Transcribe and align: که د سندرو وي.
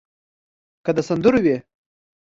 که 0.85 0.91
د 0.97 0.99
سندرو 1.09 1.39
وي. 1.45 1.57